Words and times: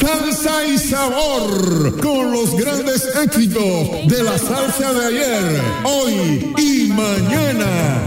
Salsa 0.00 0.64
y 0.64 0.78
sabor 0.78 2.00
con 2.00 2.32
los 2.32 2.56
grandes 2.56 3.06
éxitos 3.16 4.06
de 4.06 4.22
la 4.22 4.38
salsa 4.38 4.92
de 4.92 5.06
ayer, 5.06 5.60
hoy 5.84 6.52
y 6.56 6.86
mañana. 6.88 8.00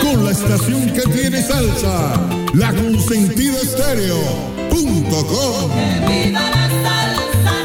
Con 0.00 0.24
la 0.24 0.30
estación 0.30 0.90
que 0.92 1.02
tiene 1.02 1.42
salsa, 1.42 2.14
la 2.54 2.72
consentida 2.72 3.60
estéreo.com. 3.60 5.70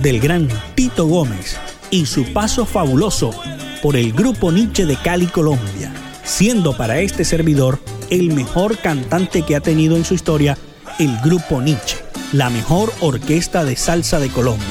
del 0.00 0.20
gran 0.20 0.48
Tito 0.74 1.06
Gómez 1.06 1.56
y 1.90 2.06
su 2.06 2.32
paso 2.32 2.64
fabuloso 2.64 3.32
por 3.82 3.96
el 3.96 4.12
grupo 4.12 4.52
Nietzsche 4.52 4.86
de 4.86 4.96
Cali, 4.96 5.26
Colombia, 5.26 5.92
siendo 6.24 6.76
para 6.76 7.00
este 7.00 7.24
servidor 7.24 7.80
el 8.10 8.32
mejor 8.32 8.78
cantante 8.78 9.42
que 9.42 9.56
ha 9.56 9.60
tenido 9.60 9.96
en 9.96 10.04
su 10.04 10.14
historia 10.14 10.56
el 10.98 11.16
grupo 11.18 11.60
Nietzsche, 11.60 11.96
la 12.32 12.50
mejor 12.50 12.92
orquesta 13.00 13.64
de 13.64 13.76
salsa 13.76 14.20
de 14.20 14.28
Colombia, 14.28 14.66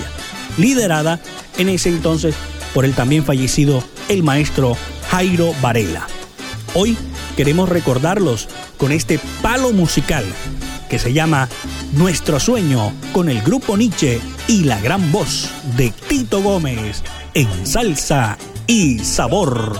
liderada 0.57 1.19
en 1.57 1.69
ese 1.69 1.89
entonces 1.89 2.35
por 2.73 2.85
el 2.85 2.93
también 2.93 3.25
fallecido 3.25 3.83
el 4.07 4.23
maestro 4.23 4.77
Jairo 5.09 5.53
Varela. 5.61 6.07
Hoy 6.75 6.95
queremos 7.35 7.67
recordarlos 7.67 8.47
con 8.77 8.91
este 8.91 9.19
palo 9.41 9.71
musical 9.71 10.23
que 10.89 11.00
se 11.00 11.14
llama 11.14 11.48
Nuestro 11.94 12.39
Sueño 12.39 12.92
con 13.14 13.30
el 13.30 13.42
grupo 13.42 13.77
Nietzsche 13.77 14.20
y 14.48 14.64
la 14.64 14.80
gran 14.82 15.11
voz 15.11 15.50
de 15.77 15.92
Tito 15.92 16.42
Gómez 16.42 17.04
en 17.33 17.66
salsa 17.66 18.38
y 18.67 19.00
sabor. 19.00 19.80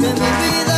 La 0.00 0.14
consentida 0.14 0.14
estéreo, 0.14 0.77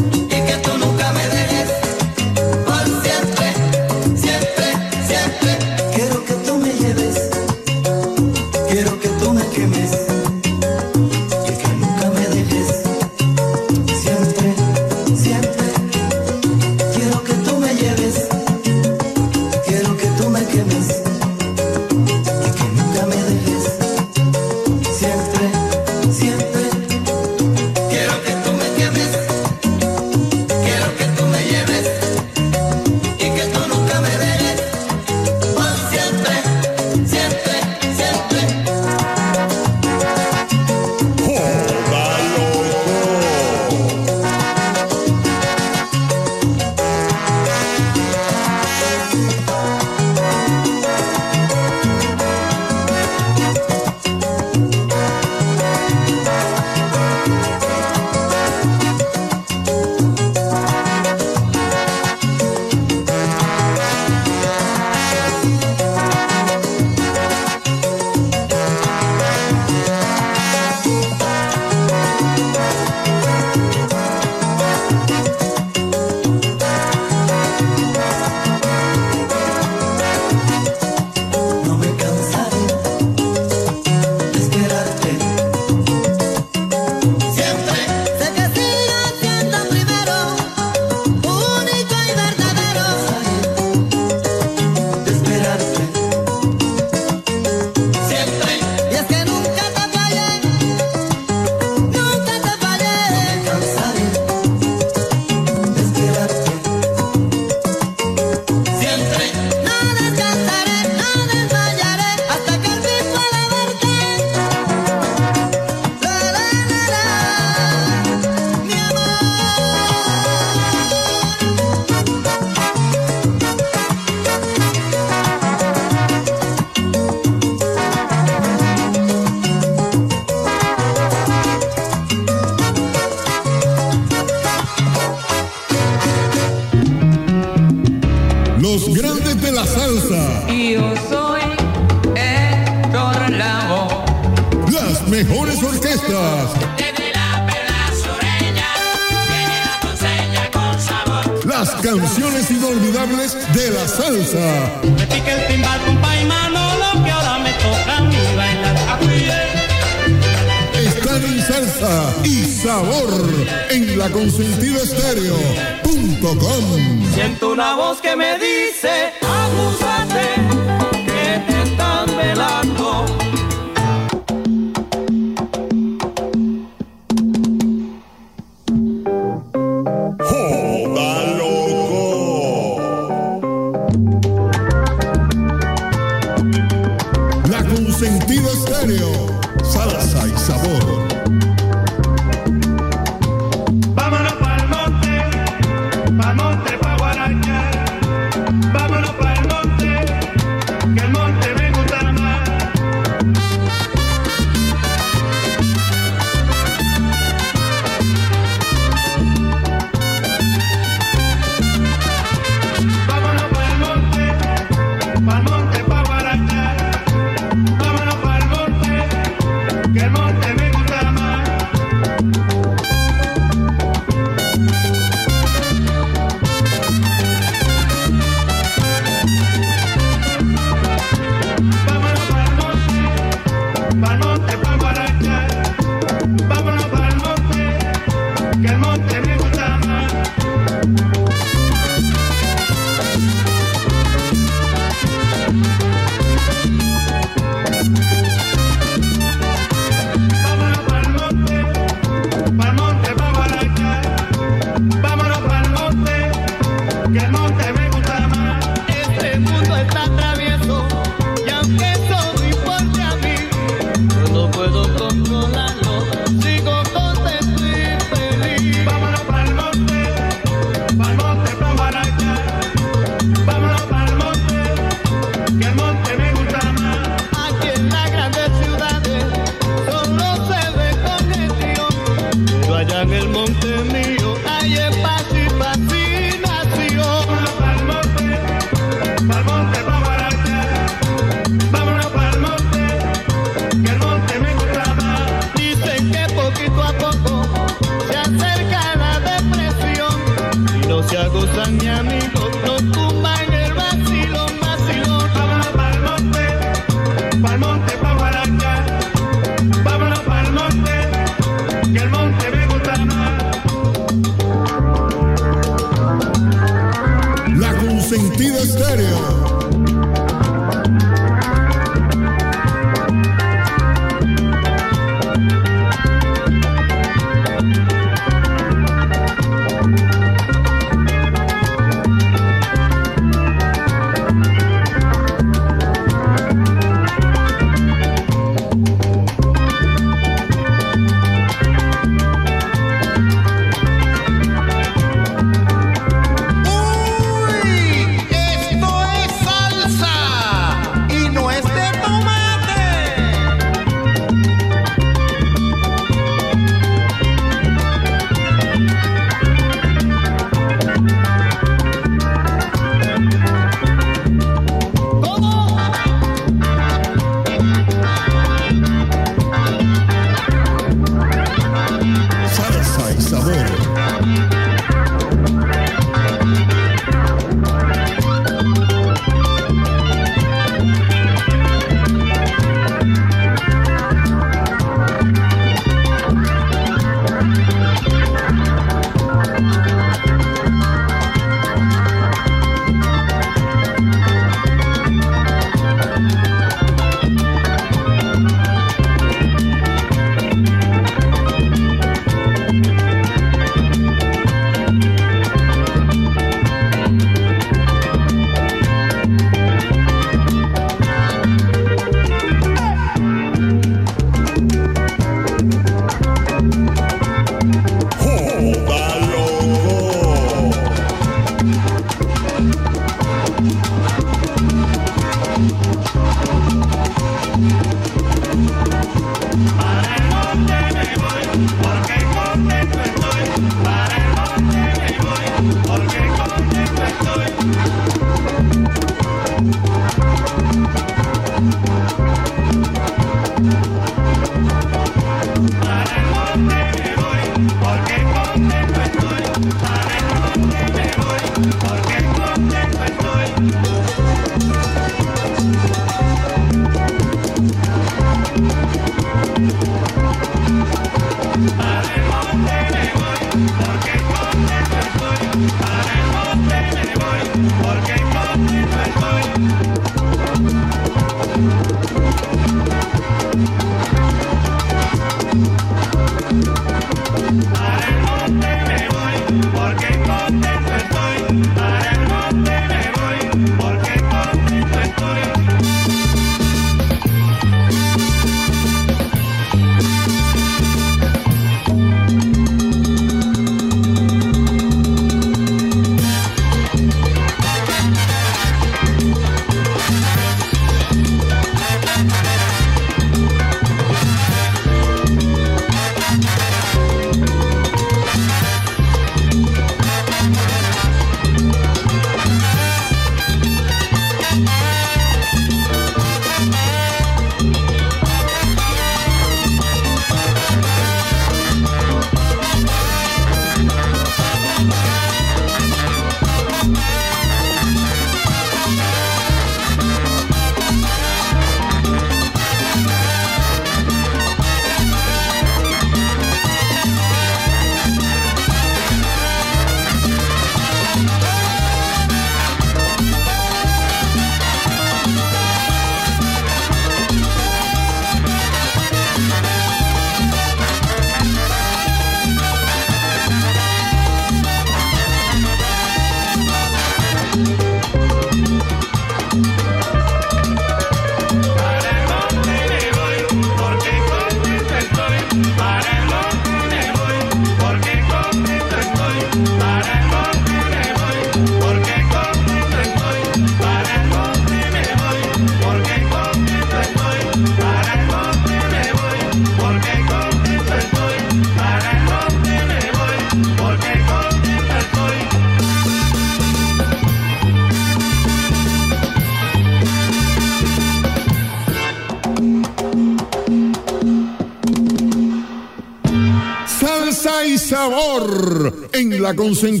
sabor 599.52 599.84
en 599.84 600.00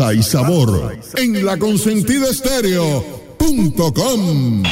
Salsa 0.00 0.14
y 0.14 0.22
sabor. 0.22 0.96
En 1.18 1.44
la 1.44 1.58
consentida 1.58 2.30
estéreo.com. 2.30 4.62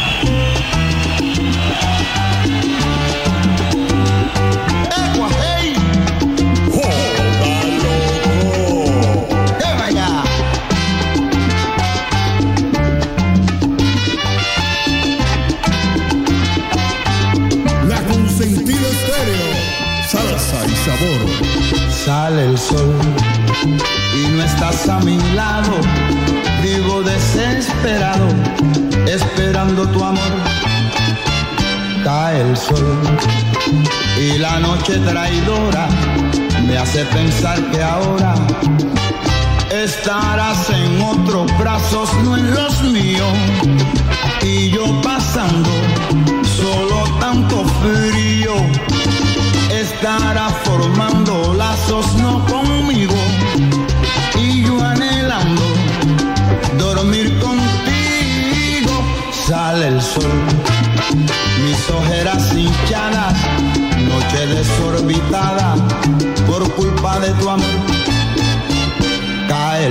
Salsa 20.09 20.67
y 20.67 20.75
sabor. 20.87 21.21
Sale 21.91 22.47
el 22.47 22.57
sol 22.57 22.97
no 24.39 24.45
estás 24.45 24.89
a 24.89 25.01
mi 25.01 25.19
lado. 25.35 25.73
Vivo 26.63 27.03
desesperado, 27.03 28.29
esperando 29.07 29.87
tu 29.89 30.05
amor. 30.05 30.35
Cae 32.05 32.41
el 32.43 32.57
sol 32.57 32.99
y 34.17 34.39
la 34.39 34.61
noche 34.61 34.99
traidora 34.99 35.89
me 36.67 36.79
hace 36.79 37.05
pensar 37.07 37.59
que 37.71 37.83
ahora 37.83 38.35
estarás 39.73 40.71
en 40.71 41.03
otros 41.03 41.47
brazos, 41.59 42.09
no 42.23 42.37
en 42.37 42.55
los 42.55 42.83
míos. 42.83 43.37
Y 44.43 44.71
yo 44.71 44.85
pasando 45.03 45.71
solo 46.45 46.99
tanto 47.19 47.65
frío 47.83 48.55
estará 49.71 50.49
formando 50.65 51.08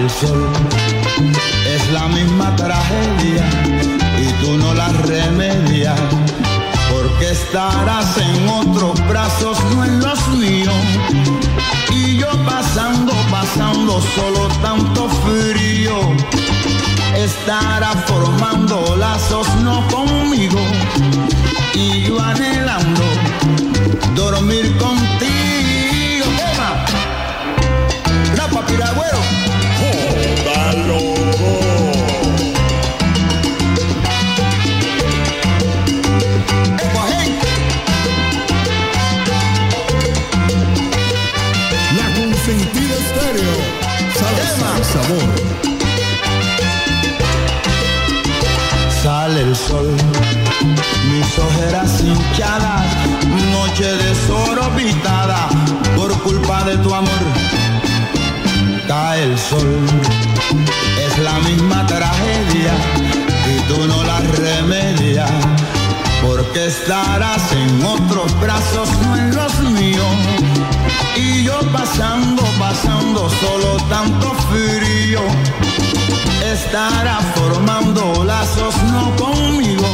es 0.07 1.91
la 1.91 2.07
misma 2.07 2.55
tragedia 2.55 3.45
y 4.17 4.41
tú 4.41 4.55
no 4.55 4.73
la 4.73 4.87
remedias 4.87 5.99
porque 6.89 7.31
estarás 7.31 8.17
en 8.17 8.47
otros 8.47 9.05
brazos, 9.09 9.57
no 9.75 9.83
en 9.83 9.99
los 9.99 10.27
míos. 10.29 10.73
Y 11.91 12.19
yo 12.19 12.29
pasando, 12.45 13.11
pasando 13.29 14.01
solo 14.15 14.47
tanto 14.61 15.09
frío, 15.25 16.15
estará 17.13 17.91
formando 18.05 18.95
lazos 18.95 19.47
no 19.57 19.85
conmigo. 19.89 20.61
Y 21.73 22.03
yo 22.03 22.17
anhelando 22.21 23.03
dormir 24.15 24.73
contigo. 24.77 25.46
Noche 53.78 53.95
desorbitada 53.97 55.50
por 55.95 56.12
culpa 56.21 56.63
de 56.63 56.78
tu 56.78 56.93
amor. 56.93 57.66
Cae 58.88 59.23
el 59.23 59.38
sol, 59.38 59.86
es 61.06 61.17
la 61.19 61.34
misma 61.39 61.86
tragedia 61.86 62.73
y 63.54 63.60
tú 63.67 63.86
no 63.86 64.04
la 64.04 64.19
remedias. 64.19 65.30
Porque 66.26 66.67
estarás 66.67 67.52
en 67.52 67.84
otros 67.84 68.39
brazos, 68.39 68.89
no 69.02 69.17
en 69.17 69.36
los 69.36 69.60
míos. 69.71 70.15
Y 71.15 71.43
yo 71.43 71.60
pasando, 71.71 72.43
pasando 72.58 73.30
solo 73.30 73.78
tanto 73.89 74.34
frío 74.50 75.21
estará 76.54 77.19
formando 77.36 78.23
lazos 78.23 78.76
no 78.91 79.15
conmigo 79.15 79.88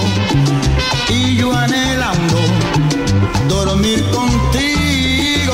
y 1.10 1.36
yo 1.36 1.52
anhelando 1.56 2.40
dormir 3.48 4.04
contigo. 4.12 5.54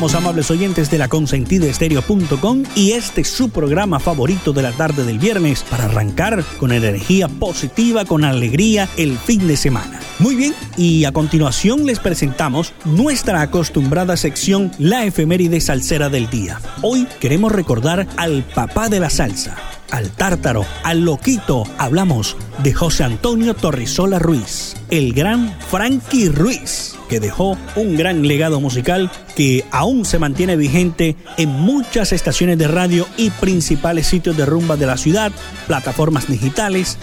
Amables 0.00 0.50
oyentes 0.50 0.90
de 0.90 0.96
la 0.96 1.08
consentidaestereo.com 1.08 2.62
y 2.74 2.92
este 2.92 3.20
es 3.20 3.28
su 3.28 3.50
programa 3.50 4.00
favorito 4.00 4.54
de 4.54 4.62
la 4.62 4.72
tarde 4.72 5.04
del 5.04 5.18
viernes 5.18 5.62
para 5.62 5.84
arrancar 5.84 6.42
con 6.58 6.72
energía 6.72 7.28
positiva, 7.28 8.06
con 8.06 8.24
alegría 8.24 8.88
el 8.96 9.18
fin 9.18 9.46
de 9.46 9.58
semana. 9.58 10.00
Muy 10.20 10.36
bien, 10.36 10.54
y 10.76 11.06
a 11.06 11.12
continuación 11.12 11.86
les 11.86 11.98
presentamos 11.98 12.74
nuestra 12.84 13.40
acostumbrada 13.40 14.18
sección 14.18 14.70
La 14.78 15.06
efeméride 15.06 15.62
salsera 15.62 16.10
del 16.10 16.28
día. 16.28 16.60
Hoy 16.82 17.06
queremos 17.20 17.52
recordar 17.52 18.06
al 18.18 18.42
papá 18.42 18.90
de 18.90 19.00
la 19.00 19.08
salsa, 19.08 19.56
al 19.90 20.10
tártaro, 20.10 20.66
al 20.84 21.06
loquito, 21.06 21.64
hablamos 21.78 22.36
de 22.62 22.74
José 22.74 23.04
Antonio 23.04 23.54
Torrisola 23.54 24.18
Ruiz, 24.18 24.76
el 24.90 25.14
gran 25.14 25.56
Frankie 25.70 26.28
Ruiz, 26.28 26.96
que 27.08 27.18
dejó 27.18 27.56
un 27.74 27.96
gran 27.96 28.28
legado 28.28 28.60
musical 28.60 29.10
que 29.34 29.64
aún 29.70 30.04
se 30.04 30.18
mantiene 30.18 30.56
vigente 30.56 31.16
en 31.38 31.48
muchas 31.48 32.12
estaciones 32.12 32.58
de 32.58 32.68
radio 32.68 33.06
y 33.16 33.30
principales 33.30 34.08
sitios 34.08 34.36
de 34.36 34.44
rumba 34.44 34.76
de 34.76 34.84
la 34.84 34.98
ciudad, 34.98 35.32
plataformas 35.66 36.28
digitales. 36.28 36.98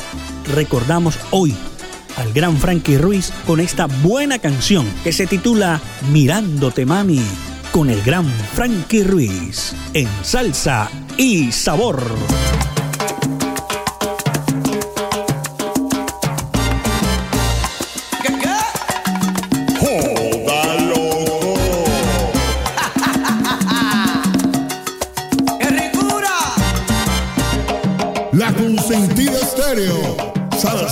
Recordamos 0.53 1.17
hoy 1.31 1.55
al 2.17 2.33
gran 2.33 2.57
Frankie 2.57 2.97
Ruiz 2.97 3.31
con 3.45 3.59
esta 3.59 3.85
buena 3.85 4.39
canción 4.39 4.85
que 5.03 5.13
se 5.13 5.27
titula 5.27 5.79
Mirándote 6.11 6.85
Mami 6.85 7.21
con 7.71 7.89
el 7.89 8.01
gran 8.01 8.25
Frankie 8.53 9.03
Ruiz 9.03 9.73
en 9.93 10.07
salsa 10.23 10.89
y 11.17 11.51
sabor. 11.51 12.01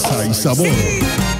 Salsa 0.08 0.26
y 0.26 0.34
sabor. 0.34 1.35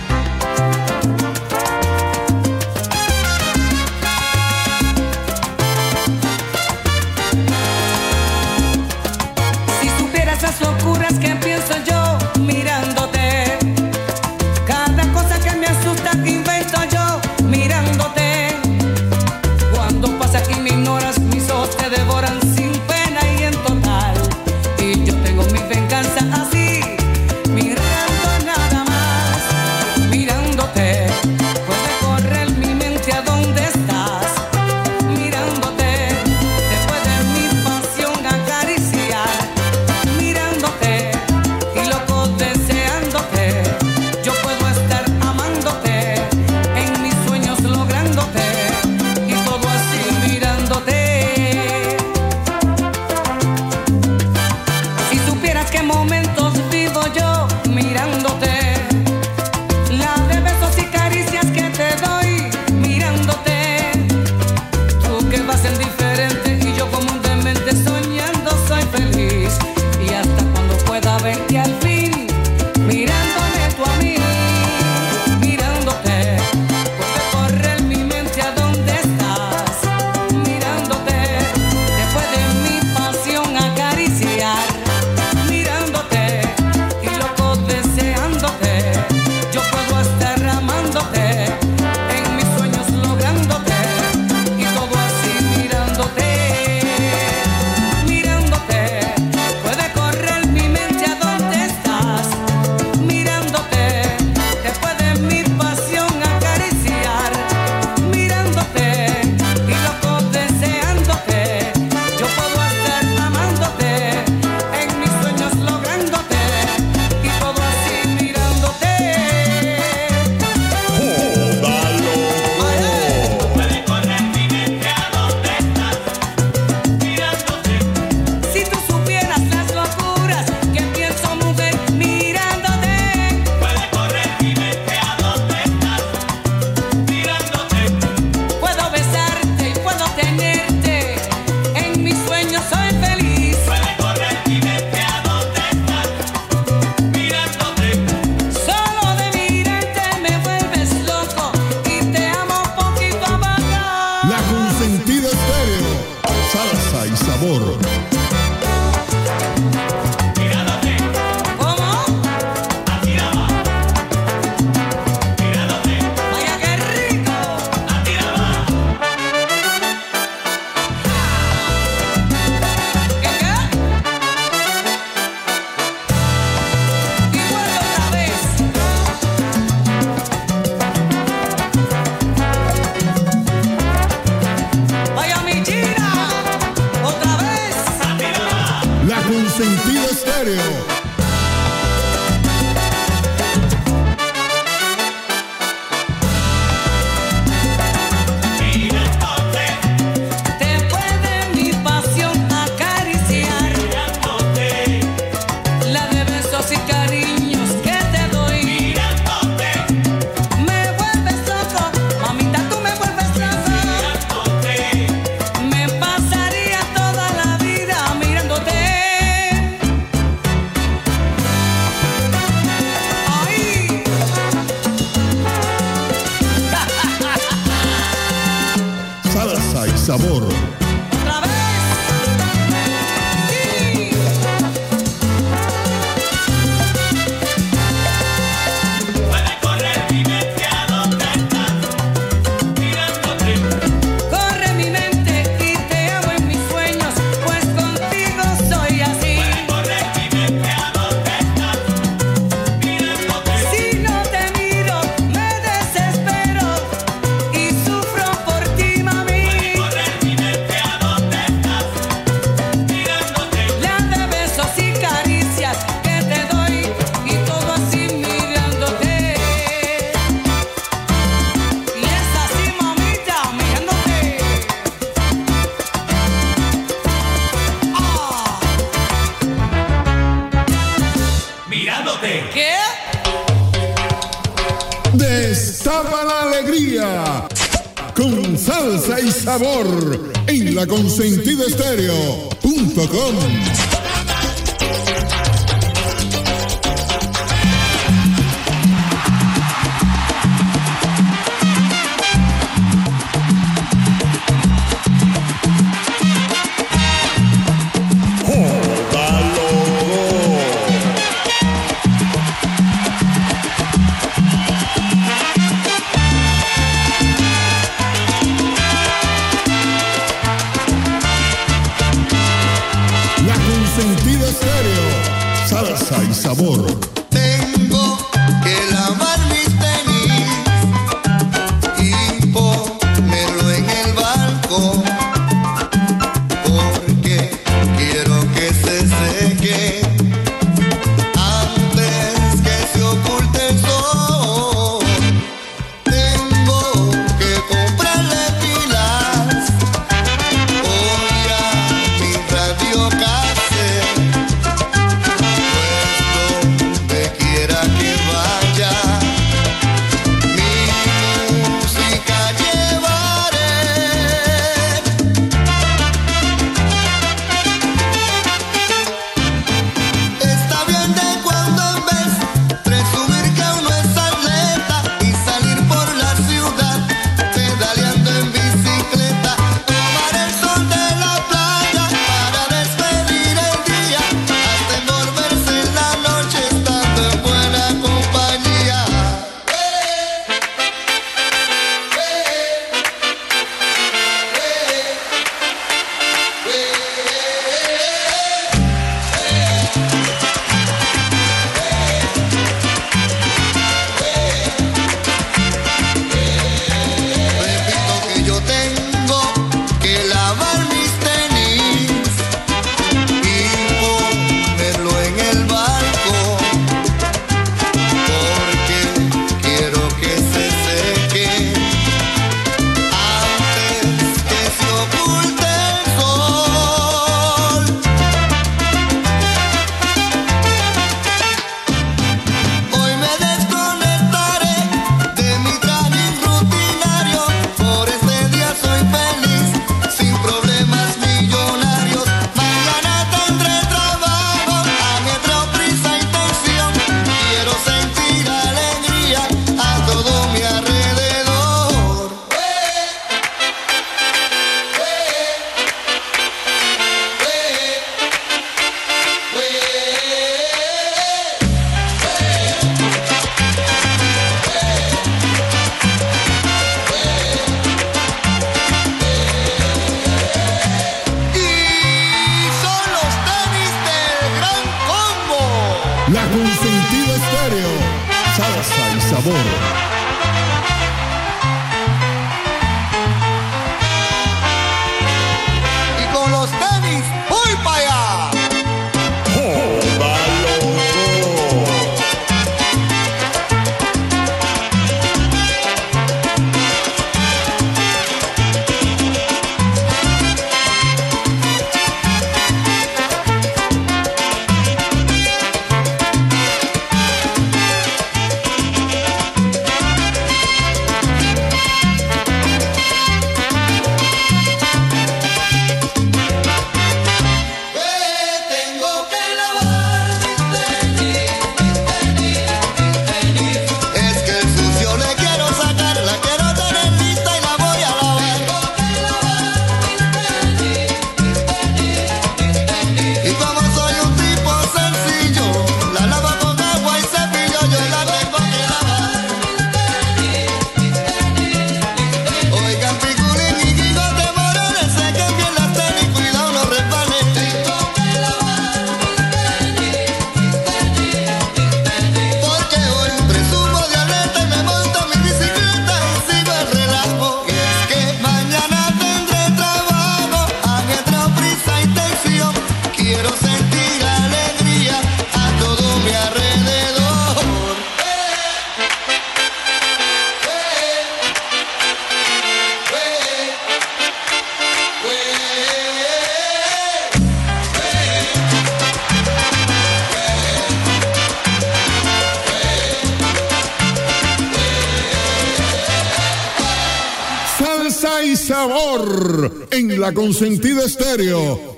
Consentida 590.36 591.04
estéreo.com. 591.06 591.96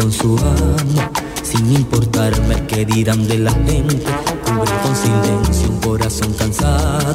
con 0.00 0.12
su 0.12 0.38
amo, 0.38 1.10
sin 1.42 1.72
importarme 1.72 2.54
el 2.54 2.66
que 2.66 2.86
dirán 2.86 3.28
de 3.28 3.38
la 3.38 3.52
gente. 3.52 4.02
Cubre 4.44 4.72
con 4.82 4.96
silencio 4.96 5.68
un 5.68 5.80
corazón 5.80 6.32
cansado. 6.32 7.14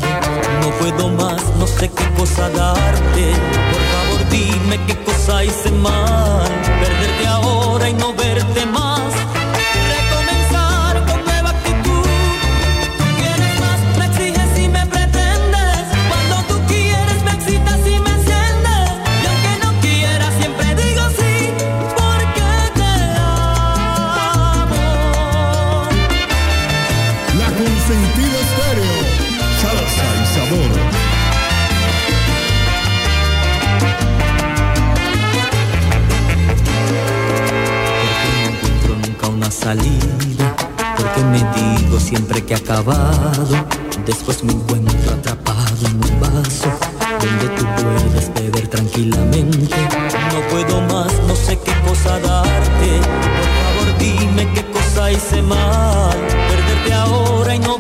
No 0.62 0.70
puedo 0.80 1.10
más, 1.10 1.42
no 1.58 1.66
sé 1.66 1.90
qué 1.90 2.06
cosa 2.16 2.50
darte. 2.50 3.34
Por 3.72 3.84
favor, 3.92 4.30
dime 4.30 4.80
qué 4.86 4.96
cosa 5.04 5.44
hice 5.44 5.72
mal. 5.72 6.48
Perderte 6.80 7.28
ahora 7.28 7.90
y 7.90 7.94
no 7.94 8.14
verte 8.14 8.66
más 8.68 8.75
Siempre 42.16 42.46
que 42.46 42.54
he 42.54 42.56
acabado, 42.56 43.66
después 44.06 44.42
me 44.42 44.54
encuentro 44.54 45.16
atrapado 45.16 45.86
en 45.86 45.96
un 45.96 46.22
vaso 46.22 46.70
donde 47.20 47.50
tú 47.58 47.66
puedes 47.76 48.34
beber 48.34 48.70
tranquilamente. 48.70 49.76
No 50.32 50.40
puedo 50.50 50.80
más, 50.84 51.12
no 51.28 51.36
sé 51.36 51.60
qué 51.60 51.74
cosa 51.86 52.18
darte. 52.22 53.02
Por 53.36 53.52
favor, 53.60 53.98
dime 54.00 54.48
qué 54.54 54.64
cosa 54.72 55.12
hice 55.12 55.42
mal. 55.42 56.18
Perderte 56.48 56.94
ahora 56.94 57.54
y 57.54 57.60
no 57.60 57.78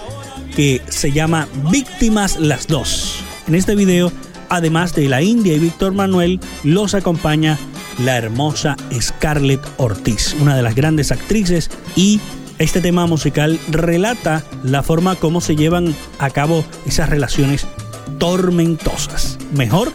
que 0.56 0.82
se 0.88 1.12
llama 1.12 1.48
Víctimas 1.72 2.40
las 2.40 2.68
dos. 2.68 3.24
En 3.48 3.56
este 3.56 3.76
video, 3.76 4.12
además 4.50 4.96
de 4.96 5.10
la 5.10 5.22
India 5.22 5.54
y 5.54 5.60
Víctor 5.60 5.94
Manuel, 5.94 6.40
los 6.64 6.94
acompaña 6.94 7.58
la 8.00 8.18
hermosa 8.18 8.78
Scarlett 9.00 9.62
Ortiz, 9.78 10.36
una 10.40 10.56
de 10.56 10.62
las 10.62 10.76
grandes 10.76 11.12
actrices 11.12 11.70
y 11.96 12.20
este 12.58 12.80
tema 12.80 13.08
musical 13.08 13.60
relata 13.70 14.44
la 14.64 14.84
forma 14.84 15.16
como 15.16 15.42
se 15.42 15.56
llevan 15.56 15.96
a 16.20 16.30
cabo 16.30 16.64
esas 16.86 17.10
relaciones 17.10 17.66
tormentosas. 18.18 19.38
Mejor 19.54 19.92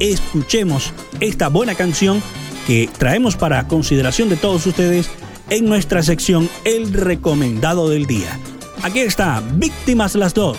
escuchemos 0.00 0.92
esta 1.20 1.48
buena 1.48 1.74
canción 1.74 2.22
que 2.66 2.88
traemos 2.98 3.36
para 3.36 3.68
consideración 3.68 4.28
de 4.28 4.36
todos 4.36 4.66
ustedes 4.66 5.10
en 5.50 5.66
nuestra 5.66 6.02
sección 6.02 6.48
El 6.64 6.92
recomendado 6.92 7.88
del 7.88 8.06
día. 8.06 8.38
Aquí 8.82 9.00
está, 9.00 9.42
Víctimas 9.54 10.14
las 10.14 10.34
dos, 10.34 10.58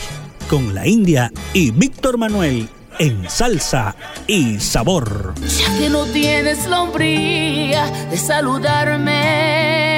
con 0.49 0.73
la 0.73 0.87
India 0.87 1.31
y 1.53 1.71
Víctor 1.71 2.17
Manuel 2.17 2.69
en 2.99 3.29
salsa 3.29 3.95
y 4.27 4.59
sabor. 4.59 5.33
Ya 5.41 5.77
que 5.77 5.89
no 5.89 6.05
tienes 6.05 6.65
la 6.67 6.81
hombría 6.81 7.87
de 8.09 8.17
saludarme, 8.17 9.94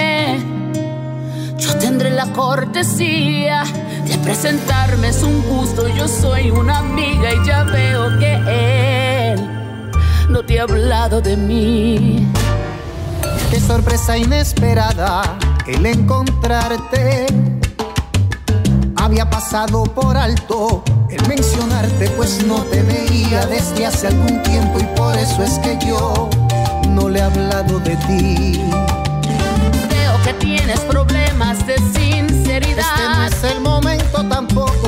yo 1.58 1.76
tendré 1.78 2.12
la 2.12 2.28
cortesía 2.34 3.64
de 4.06 4.18
presentarme. 4.20 5.10
Es 5.10 5.24
un 5.24 5.42
gusto, 5.44 5.88
yo 5.88 6.08
soy 6.08 6.50
una 6.50 6.80
amiga 6.80 7.34
y 7.34 7.46
ya 7.46 7.64
veo 7.64 8.18
que 8.20 9.34
él 9.34 9.58
no 10.30 10.44
te 10.44 10.60
ha 10.60 10.64
hablado 10.64 11.22
de 11.22 11.36
mí. 11.38 12.28
Qué 13.50 13.60
sorpresa 13.60 14.18
inesperada 14.18 15.38
el 15.68 15.86
encontrarte. 15.86 17.28
Había 18.96 19.30
pasado 19.30 19.84
por 19.84 20.18
alto 20.18 20.84
el 21.10 21.26
mencionarte, 21.28 22.10
pues 22.12 22.46
no 22.46 22.62
te 22.64 22.82
veía 22.84 23.46
desde 23.46 23.86
hace 23.86 24.08
algún 24.08 24.44
tiempo 24.44 24.80
y 24.80 24.84
por 24.98 25.18
eso 25.18 25.44
es 25.44 25.58
que 25.60 25.78
yo 25.86 26.30
no 26.90 27.08
le 27.08 27.20
he 27.20 27.22
hablado 27.22 27.80
de 27.80 27.96
ti. 28.08 28.62
Que 30.28 30.34
tienes 30.34 30.82
problemas 30.82 31.66
de 31.66 31.78
sinceridad. 31.78 32.80
Este 32.80 33.04
no 33.16 33.24
es 33.24 33.44
el 33.46 33.62
momento, 33.62 34.28
tampoco 34.28 34.87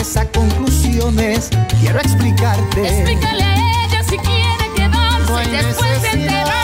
llegues 0.00 0.16
a 0.16 0.24
conclusiones. 0.30 1.50
Quiero 1.80 1.98
explicarte. 2.00 2.86
Explícale 2.86 3.42
a 3.42 3.54
ella 3.84 4.02
si 4.04 4.16
quiere 4.18 4.74
quedarse 4.74 5.30
No 5.30 5.38
después 5.38 6.02
de 6.02 6.08
enterarse 6.10 6.59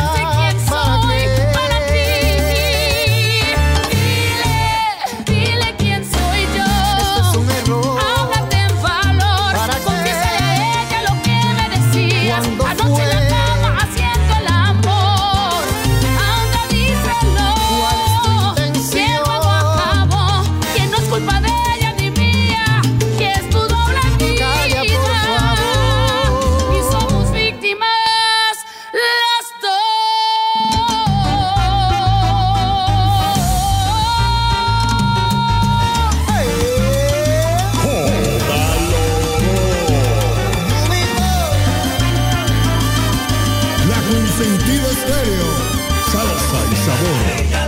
sabor. 46.87 47.66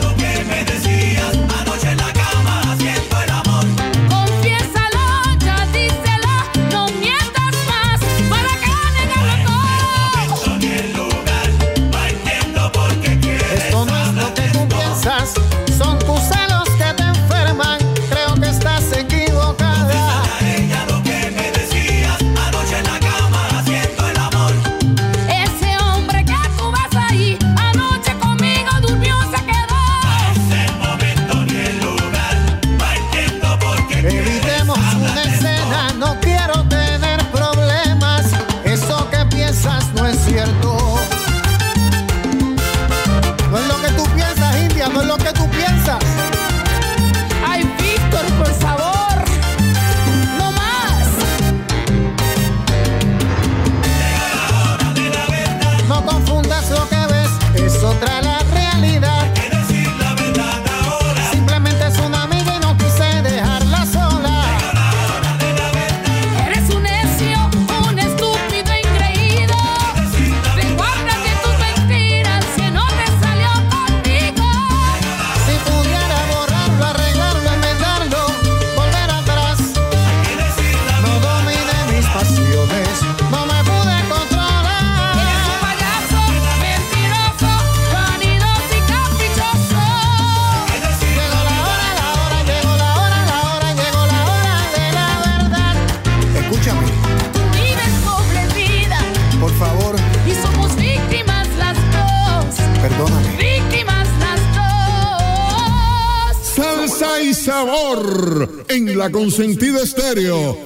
La 108.98 109.10
consentida 109.10 109.80
estéreo.com. 109.80 110.57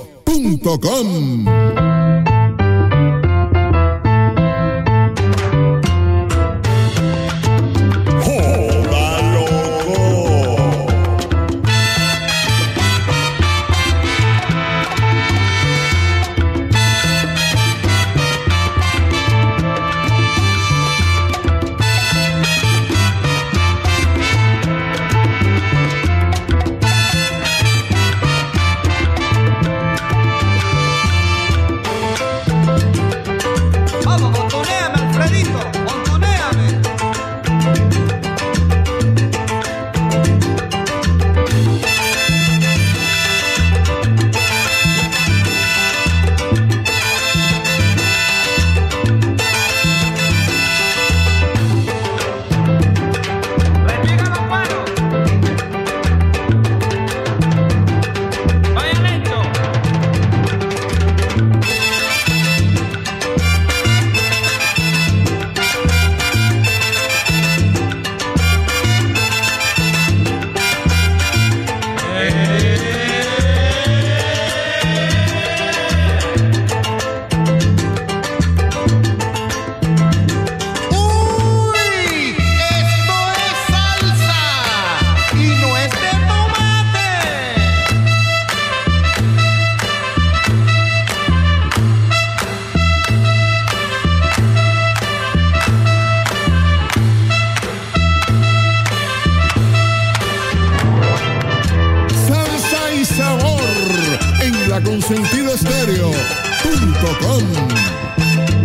estéreo.com. 106.72 108.61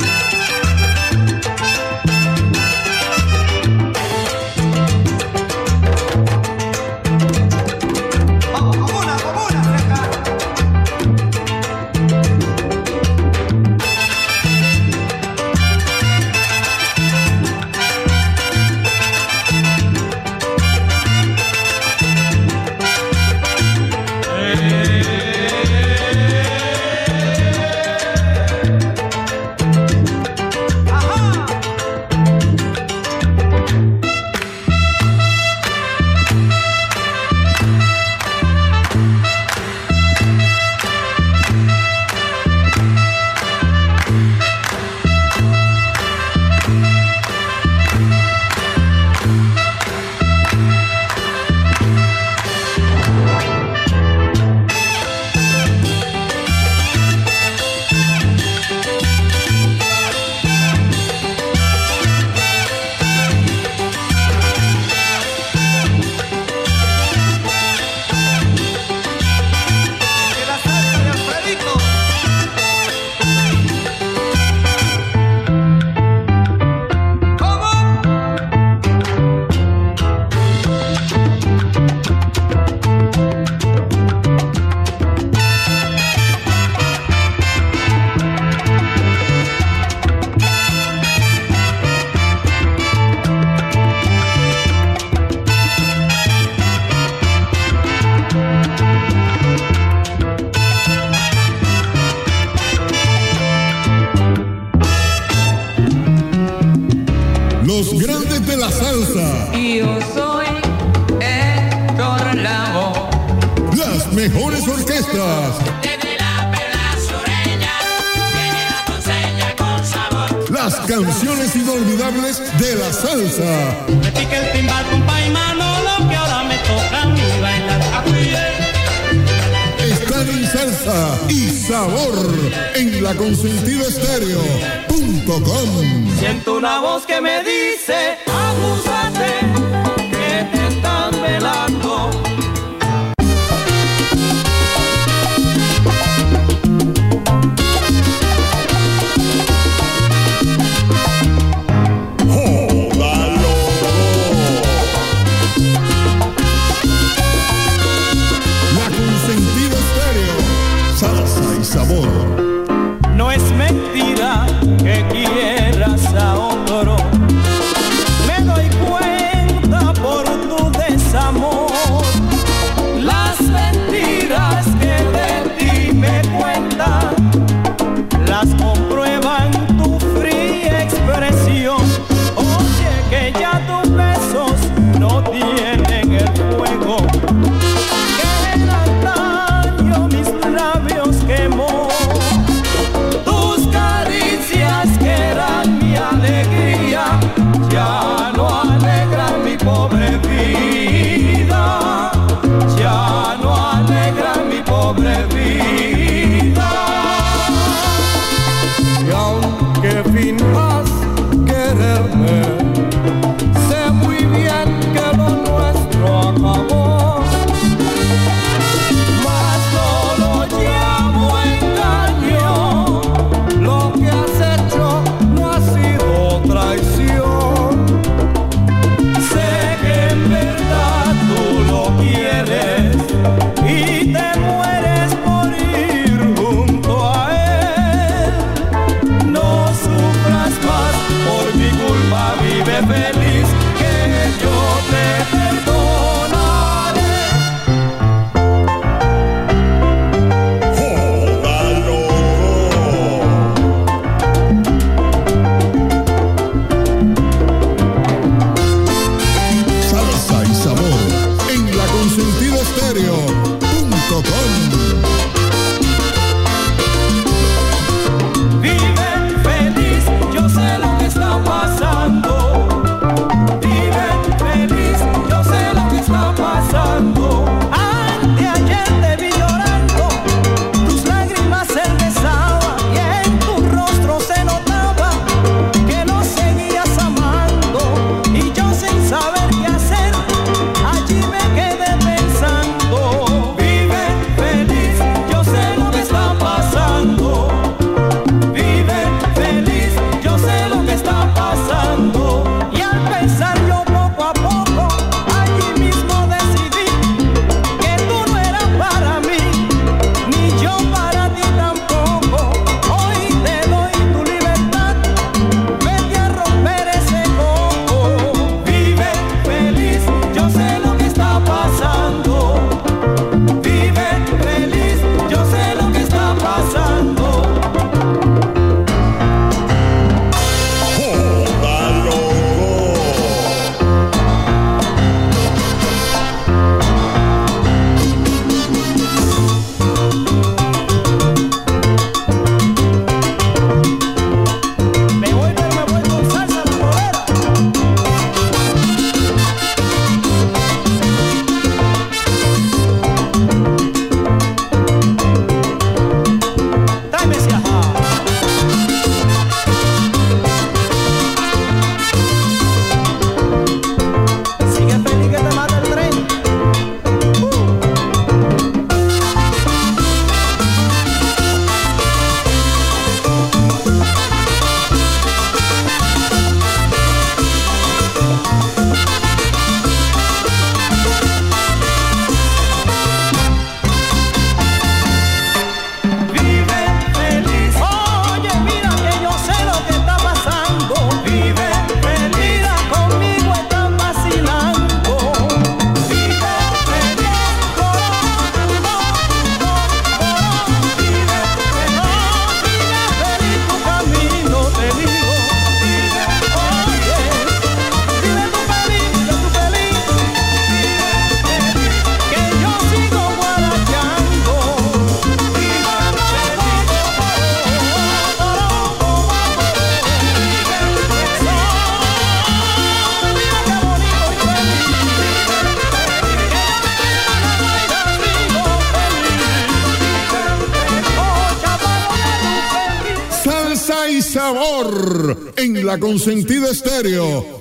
y 434.09 434.21
sabor 434.21 435.53
en 435.57 435.85
la 435.85 435.97
consentida 435.99 436.69
estéreo.com. 436.69 437.57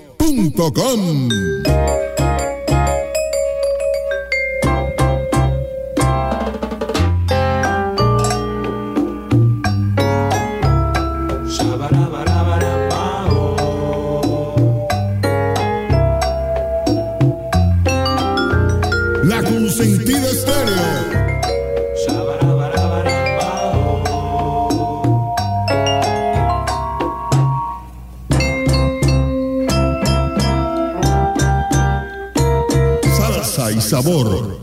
sabor. 33.87 34.59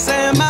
semana. 0.00 0.49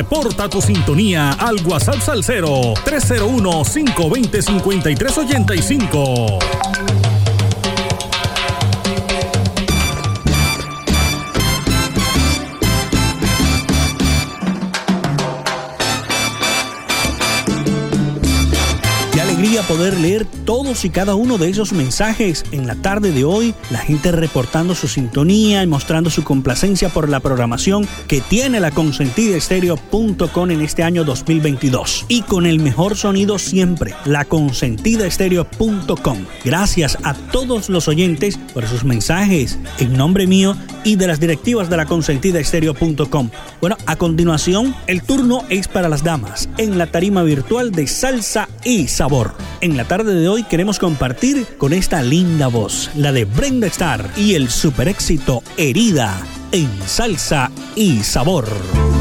Reporta 0.00 0.48
tu 0.48 0.62
sintonía 0.62 1.32
al 1.32 1.56
WhatsApp 1.66 2.00
Salcero 2.00 2.72
301 2.86 3.64
520 3.64 4.40
5385. 4.40 6.89
Y 20.70 20.90
cada 20.90 21.16
uno 21.16 21.36
de 21.36 21.48
esos 21.48 21.72
mensajes 21.72 22.44
en 22.52 22.68
la 22.68 22.76
tarde 22.76 23.10
de 23.10 23.24
hoy. 23.24 23.54
La 23.70 23.80
gente 23.80 24.12
reportando 24.12 24.76
su 24.76 24.86
sintonía 24.86 25.64
y 25.64 25.66
mostrando 25.66 26.10
su 26.10 26.22
complacencia 26.22 26.90
por 26.90 27.08
la 27.08 27.18
programación 27.18 27.88
que 28.06 28.20
tiene 28.20 28.60
la 28.60 28.70
consentida 28.70 29.36
estéreo.com 29.36 30.50
en 30.50 30.60
este 30.60 30.84
año 30.84 31.02
2022. 31.02 32.06
Y 32.06 32.22
con 32.22 32.46
el 32.46 32.60
mejor 32.60 32.96
sonido 32.96 33.40
siempre, 33.40 33.94
la 34.04 34.24
consentida 34.24 35.06
estéreo.com. 35.06 36.18
Gracias 36.44 36.96
a 37.02 37.14
todos 37.14 37.68
los 37.68 37.88
oyentes 37.88 38.38
por 38.54 38.64
sus 38.68 38.84
mensajes 38.84 39.58
en 39.80 39.94
nombre 39.94 40.28
mío 40.28 40.56
y 40.84 40.94
de 40.94 41.08
las 41.08 41.18
directivas 41.18 41.68
de 41.68 41.78
la 41.78 41.86
consentida 41.86 42.38
estéreo.com. 42.38 43.30
Bueno, 43.60 43.76
a 43.86 43.96
continuación, 43.96 44.74
el 44.86 45.02
turno 45.02 45.42
es 45.48 45.66
para 45.66 45.88
las 45.88 46.04
damas 46.04 46.48
en 46.58 46.78
la 46.78 46.86
tarima 46.86 47.24
virtual 47.24 47.72
de 47.72 47.88
salsa 47.88 48.48
y 48.64 48.86
sabor. 48.86 49.34
En 49.60 49.76
la 49.76 49.84
tarde 49.84 50.14
de 50.14 50.28
hoy 50.28 50.44
queremos 50.60 50.78
compartir 50.78 51.46
con 51.56 51.72
esta 51.72 52.02
linda 52.02 52.48
voz, 52.48 52.90
la 52.94 53.12
de 53.12 53.24
Brenda 53.24 53.66
Starr 53.68 54.10
y 54.14 54.34
el 54.34 54.50
super 54.50 54.88
éxito 54.88 55.42
Herida 55.56 56.20
en 56.52 56.68
salsa 56.86 57.50
y 57.74 58.02
sabor. 58.02 58.99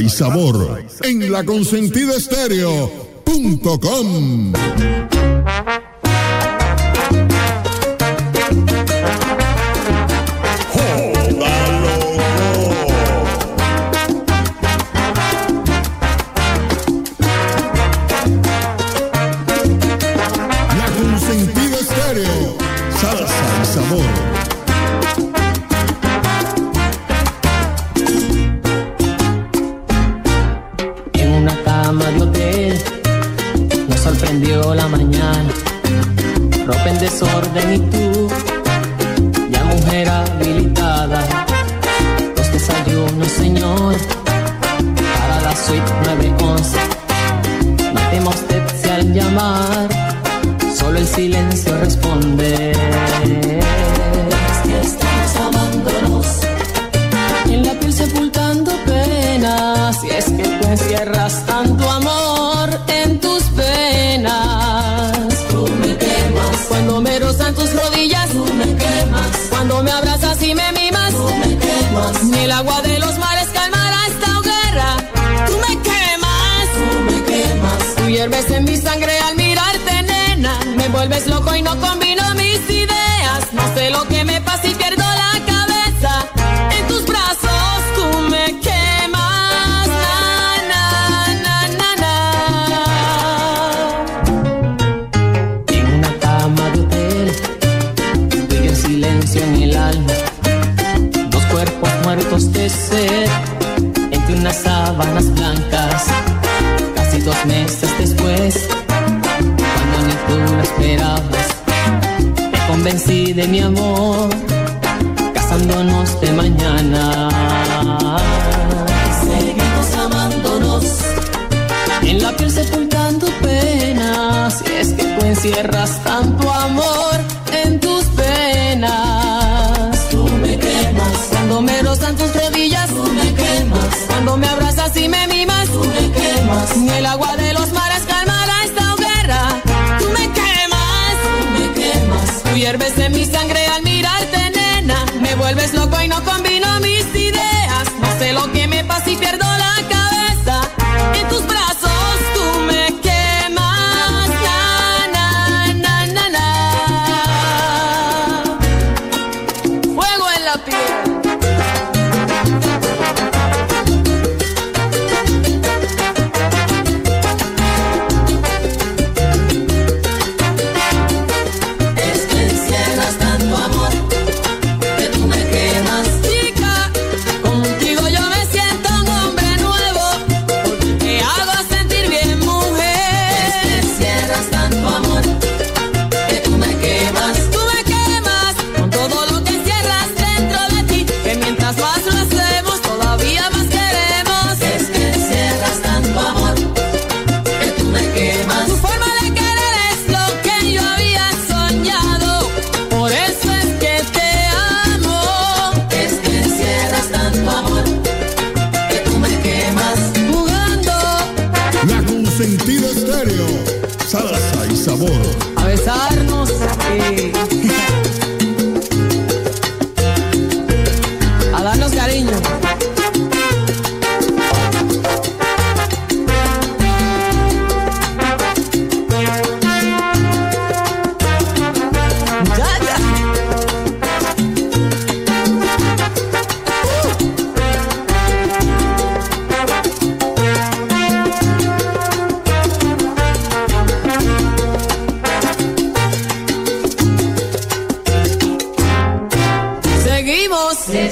y 0.00 0.08
sabor 0.08 0.82
en 1.04 1.30
la 1.30 1.44
consentida 1.44 2.16
estéreo.com. 2.16 4.52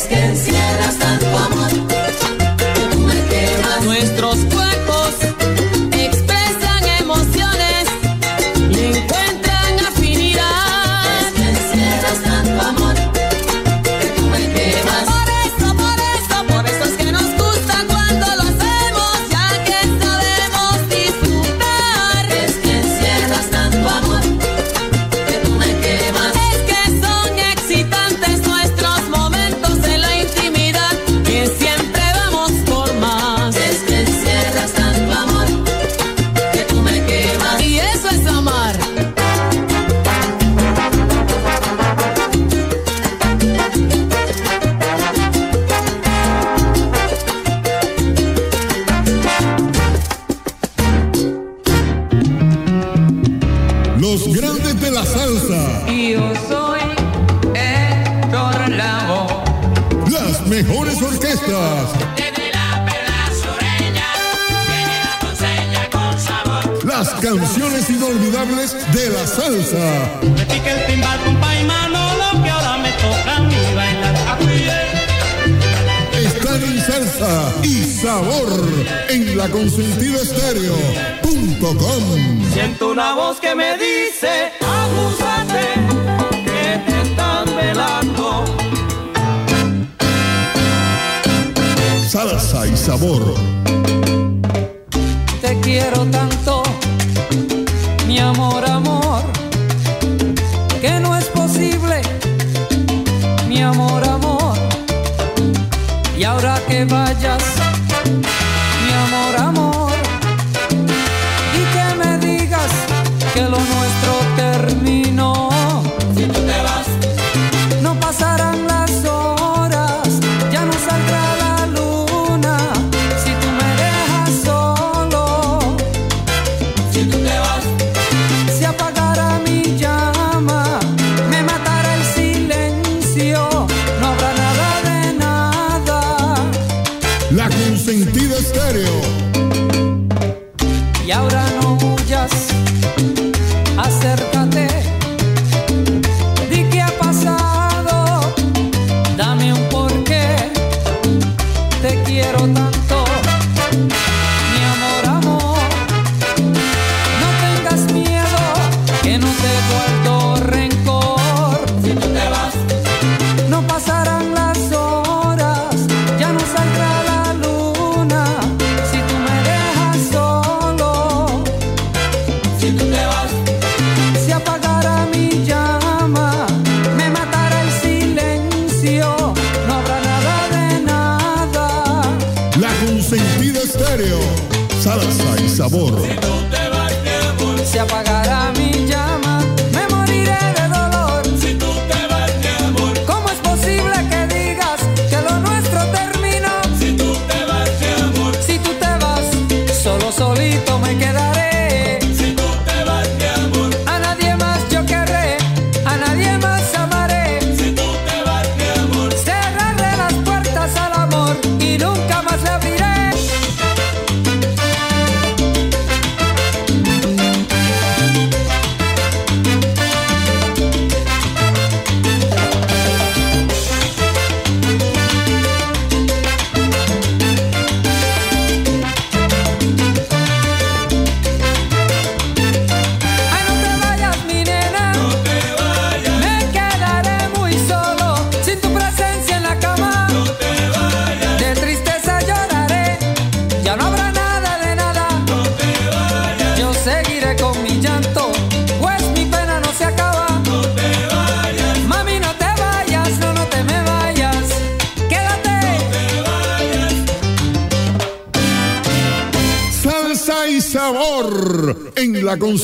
Can 0.06 0.36
see. 0.36 0.63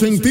En 0.02 0.12
la 0.12 0.29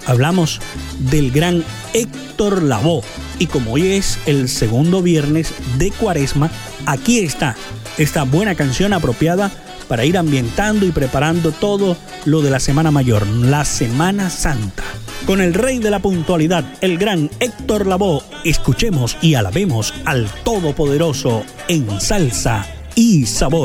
Hablamos 0.07 0.59
del 0.99 1.31
gran 1.31 1.63
Héctor 1.93 2.63
Lavoe. 2.63 3.03
Y 3.39 3.47
como 3.47 3.73
hoy 3.73 3.89
es 3.89 4.19
el 4.25 4.49
segundo 4.49 5.03
viernes 5.03 5.53
de 5.77 5.91
Cuaresma, 5.91 6.51
aquí 6.87 7.19
está 7.19 7.57
esta 7.99 8.23
buena 8.23 8.55
canción 8.55 8.95
apropiada 8.95 9.51
para 9.87 10.07
ir 10.07 10.17
ambientando 10.17 10.87
y 10.87 10.91
preparando 10.91 11.53
todo 11.53 11.95
lo 12.25 12.41
de 12.41 12.51
la 12.51 12.59
Semana 12.59 12.91
Mayor, 12.91 13.27
la 13.27 13.67
Semana 13.67 14.31
Santa. 14.31 14.83
Con 15.27 15.43
el 15.43 15.53
rey 15.53 15.79
de 15.79 15.91
la 15.91 15.99
puntualidad, 15.99 16.65
el 16.81 16.97
gran 16.97 17.29
Héctor 17.39 17.87
Lavoe, 17.87 18.23
escuchemos 18.45 19.19
y 19.21 19.35
alabemos 19.35 19.93
al 20.07 20.27
Todopoderoso 20.43 21.45
en 21.69 22.01
salsa 22.01 22.67
y 22.99 23.25
sabor. 23.27 23.65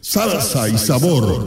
Salsa 0.00 0.68
y 0.68 0.76
sabor. 0.76 1.46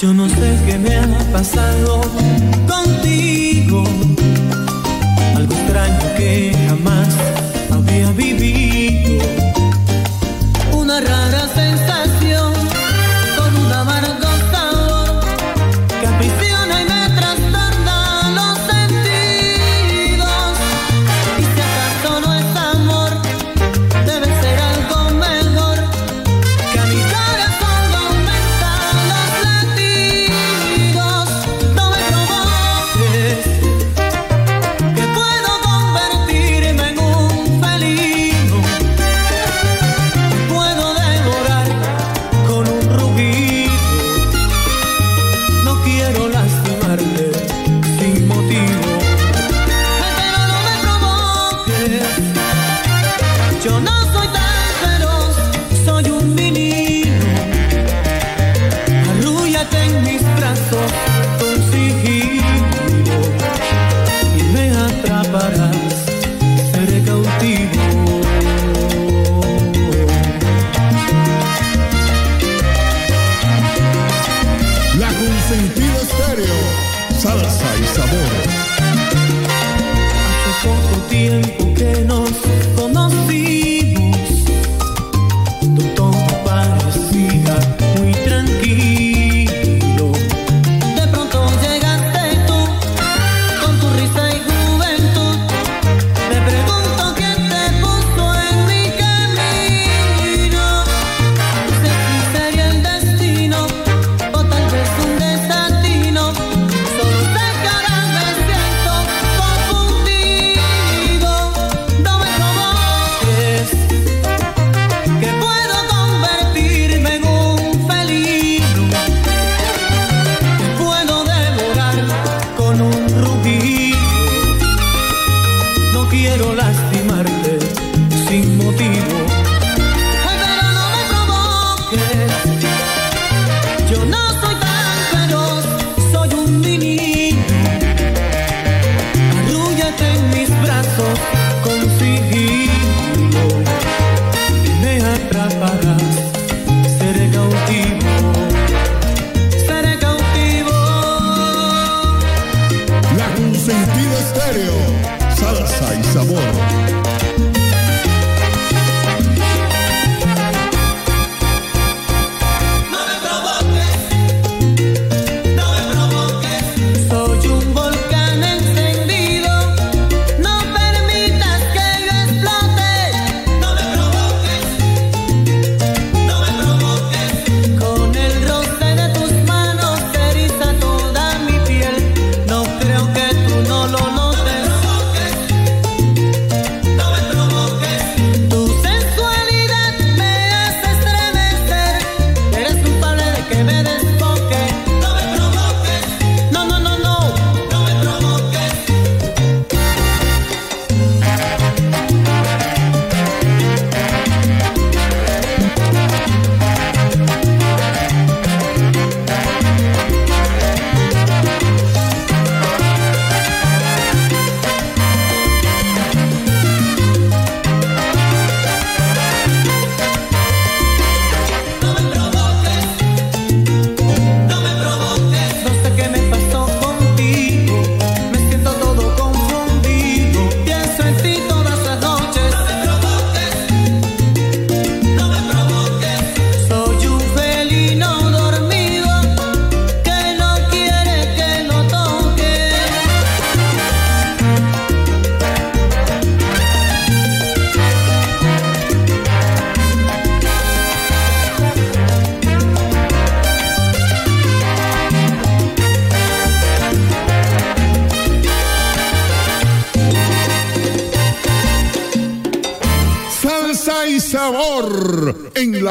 Yo 0.00 0.14
no 0.14 0.28
sé 0.28 0.58
qué 0.66 0.78
me 0.78 0.96
ha 0.98 1.32
pasado 1.32 2.00
contigo. 2.68 3.43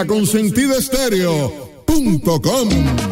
para 0.04 0.06
consentidestéreo.com. 0.06 3.03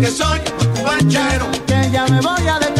que 0.00 0.10
soy 0.10 0.40
un 0.60 0.66
cubanchero. 0.74 1.46
Que 1.66 1.90
ya 1.90 2.06
me 2.06 2.20
voy 2.20 2.48
a 2.48 2.58
detener. 2.58 2.79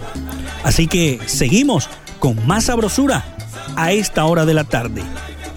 Así 0.64 0.86
que 0.86 1.18
seguimos 1.26 1.88
con 2.18 2.46
más 2.46 2.64
sabrosura 2.64 3.24
a 3.76 3.92
esta 3.92 4.24
hora 4.24 4.44
de 4.44 4.54
la 4.54 4.64
tarde. 4.64 5.02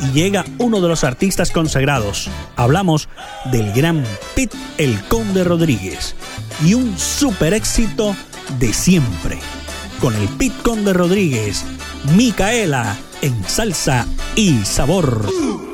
Y 0.02 0.12
llega 0.14 0.46
uno 0.60 0.80
de 0.80 0.88
los 0.88 1.04
artistas 1.04 1.52
consagrados. 1.52 2.30
Hablamos 2.56 3.10
del 3.52 3.74
gran 3.74 4.06
Pit 4.36 4.54
El 4.78 4.98
Conde 5.10 5.44
Rodríguez 5.44 6.16
y 6.66 6.74
un 6.74 6.98
super 6.98 7.54
éxito 7.54 8.16
de 8.58 8.74
siempre. 8.74 9.40
Con 10.00 10.16
el 10.16 10.28
Pitcon 10.30 10.86
de 10.86 10.94
Rodríguez, 10.94 11.64
Micaela 12.16 12.98
en 13.22 13.44
salsa 13.48 14.08
y 14.36 14.64
sabor. 14.64 15.69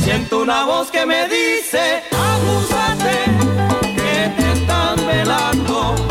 Siento 0.00 0.42
una 0.42 0.64
voz 0.64 0.90
que 0.90 1.06
me 1.06 1.28
dice, 1.28 2.02
abúsate, 2.10 3.24
que 3.94 4.42
te 4.42 4.52
están 4.52 4.96
velando. 5.06 6.01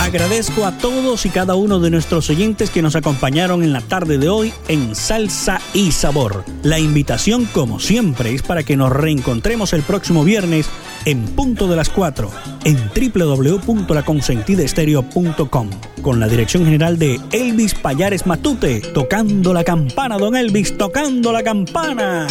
Agradezco 0.00 0.64
a 0.64 0.76
todos 0.78 1.26
y 1.26 1.28
cada 1.28 1.54
uno 1.54 1.78
de 1.78 1.90
nuestros 1.90 2.28
oyentes 2.30 2.70
que 2.70 2.82
nos 2.82 2.96
acompañaron 2.96 3.62
en 3.62 3.72
la 3.72 3.80
tarde 3.80 4.18
de 4.18 4.28
hoy 4.28 4.52
en 4.68 4.96
Salsa 4.96 5.60
y 5.74 5.92
Sabor. 5.92 6.44
La 6.62 6.78
invitación, 6.78 7.46
como 7.46 7.78
siempre, 7.78 8.32
es 8.32 8.42
para 8.42 8.64
que 8.64 8.76
nos 8.76 8.92
reencontremos 8.92 9.72
el 9.72 9.82
próximo 9.82 10.22
viernes 10.22 10.68
en 11.04 11.26
punto 11.26 11.68
de 11.68 11.76
las 11.76 11.90
4 11.90 12.30
en 12.64 12.78
www.laconsentidaestereo.com 13.14 15.70
con 16.02 16.20
la 16.20 16.28
dirección 16.28 16.64
general 16.64 16.98
de 16.98 17.20
Elvis 17.32 17.74
Payares 17.74 18.26
Matute, 18.26 18.80
tocando 18.80 19.52
la 19.52 19.64
campana, 19.64 20.16
don 20.18 20.36
Elvis, 20.36 20.76
tocando 20.76 21.32
la 21.32 21.42
campana. 21.42 22.26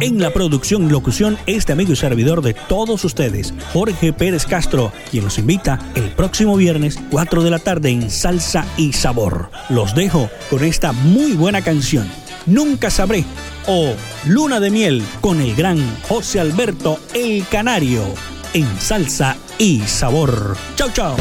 En 0.00 0.18
la 0.18 0.32
producción 0.32 0.86
y 0.86 0.88
locución, 0.88 1.36
este 1.44 1.72
amigo 1.72 1.92
y 1.92 1.96
servidor 1.96 2.40
de 2.40 2.54
todos 2.54 3.04
ustedes, 3.04 3.52
Jorge 3.74 4.14
Pérez 4.14 4.46
Castro, 4.46 4.92
quien 5.10 5.24
los 5.24 5.38
invita 5.38 5.78
el 5.94 6.08
próximo 6.12 6.56
viernes 6.56 6.98
4 7.10 7.42
de 7.42 7.50
la 7.50 7.58
tarde 7.58 7.90
en 7.90 8.10
Salsa 8.10 8.64
y 8.78 8.94
Sabor. 8.94 9.50
Los 9.68 9.94
dejo 9.94 10.30
con 10.48 10.64
esta 10.64 10.92
muy 10.92 11.32
buena 11.32 11.60
canción. 11.60 12.10
Nunca 12.46 12.90
sabré 12.90 13.24
o 13.72 13.94
Luna 14.26 14.58
de 14.58 14.68
Miel 14.68 15.04
con 15.20 15.40
el 15.40 15.54
gran 15.54 15.78
José 16.08 16.40
Alberto 16.40 16.98
El 17.14 17.46
Canario 17.46 18.02
en 18.52 18.66
salsa 18.80 19.36
y 19.58 19.80
sabor. 19.82 20.56
Chau, 20.74 20.90
chau. 20.90 21.16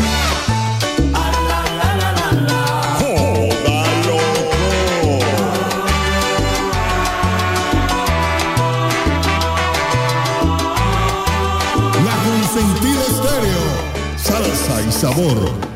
sabor. 15.00 15.69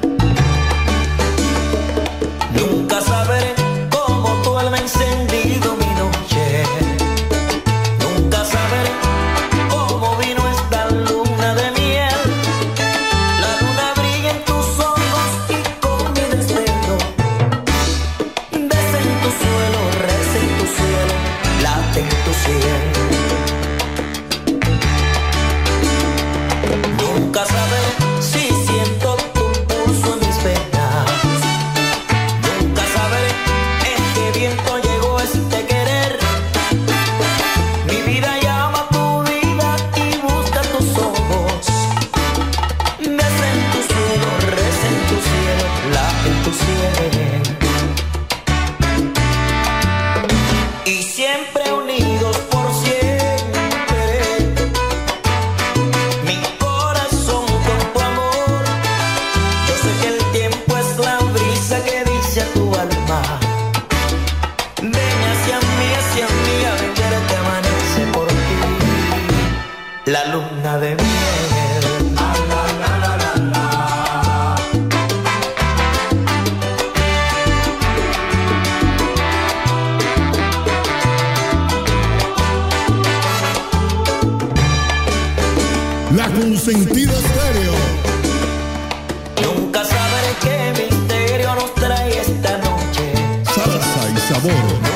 Sabor. 94.44 94.93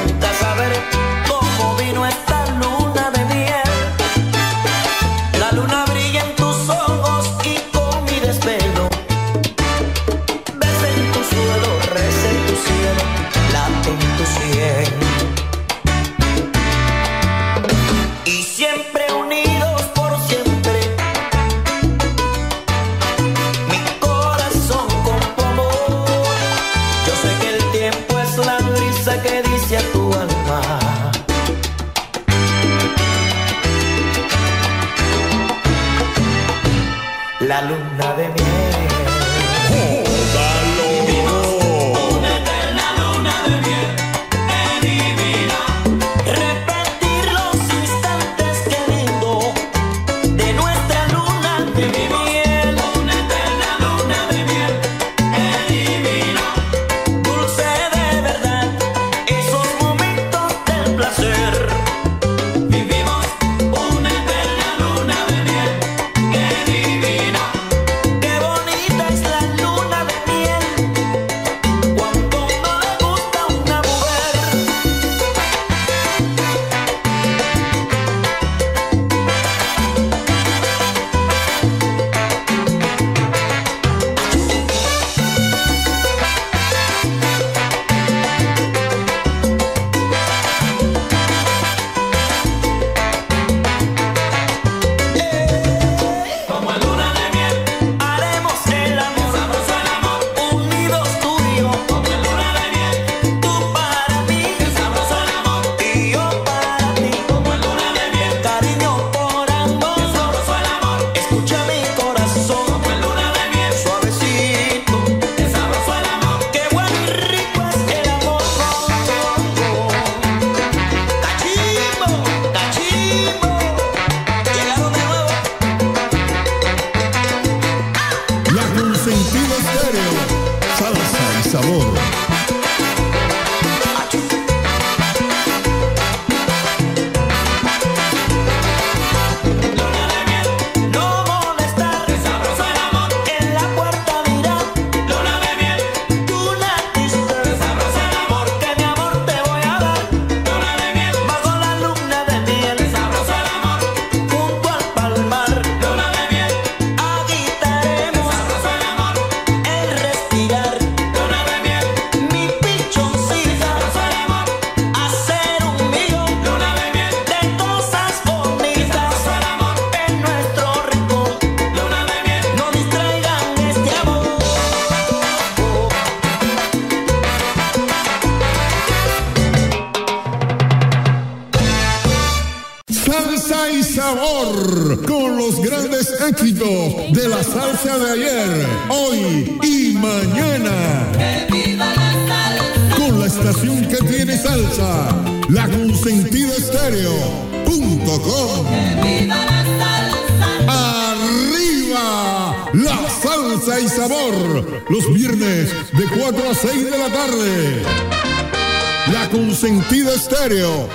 Estéreo, 210.28 210.90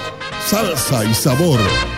salsa 0.47 1.05
y 1.05 1.15
sabor. 1.15 1.92